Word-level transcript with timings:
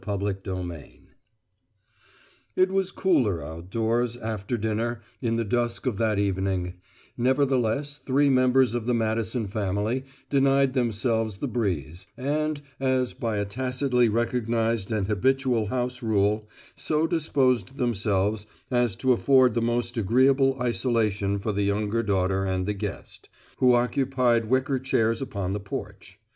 CHAPTER 0.03 0.33
THREE 0.41 1.01
It 2.55 2.71
was 2.71 2.89
cooler 2.89 3.43
outdoors, 3.43 4.17
after 4.17 4.57
dinner, 4.57 4.99
in 5.21 5.35
the 5.35 5.43
dusk 5.45 5.85
of 5.85 5.97
that 5.99 6.17
evening; 6.17 6.73
nevertheless 7.17 7.99
three 7.99 8.27
members 8.27 8.73
of 8.73 8.87
the 8.87 8.95
Madison 8.95 9.45
family 9.45 10.05
denied 10.27 10.73
themselves 10.73 11.37
the 11.37 11.47
breeze, 11.47 12.07
and, 12.17 12.63
as 12.79 13.13
by 13.13 13.37
a 13.37 13.45
tacitly 13.45 14.09
recognized 14.09 14.91
and 14.91 15.05
habitual 15.05 15.67
house 15.67 16.01
rule, 16.01 16.49
so 16.75 17.05
disposed 17.05 17.77
themselves 17.77 18.47
as 18.71 18.95
to 18.95 19.11
afford 19.13 19.53
the 19.53 19.61
most 19.61 19.99
agreeable 19.99 20.59
isolation 20.59 21.37
for 21.37 21.51
the 21.51 21.61
younger 21.61 22.01
daughter 22.01 22.43
and 22.43 22.65
the 22.65 22.73
guest, 22.73 23.29
who 23.57 23.75
occupied 23.75 24.45
wicker 24.49 24.79
chairs 24.79 25.21
upon 25.21 25.53
the 25.53 25.59
porch. 25.59 26.17